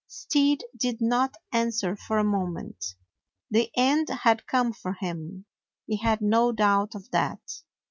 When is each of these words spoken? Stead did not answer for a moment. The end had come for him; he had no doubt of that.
Stead 0.07 0.61
did 0.75 0.99
not 0.99 1.35
answer 1.51 1.95
for 1.95 2.17
a 2.17 2.23
moment. 2.23 2.95
The 3.51 3.69
end 3.77 4.09
had 4.09 4.47
come 4.47 4.73
for 4.73 4.93
him; 4.93 5.45
he 5.85 5.97
had 5.97 6.21
no 6.21 6.51
doubt 6.51 6.95
of 6.95 7.11
that. 7.11 7.43